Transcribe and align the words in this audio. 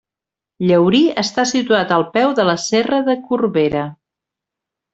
Llaurí 0.69 1.01
està 1.23 1.45
situat 1.49 1.93
al 1.99 2.07
peu 2.17 2.33
de 2.41 2.47
la 2.49 2.57
Serra 2.65 3.03
de 3.11 3.17
Corbera. 3.29 3.85